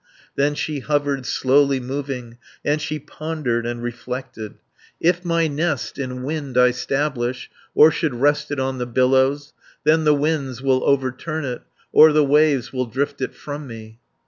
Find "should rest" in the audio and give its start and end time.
7.91-8.49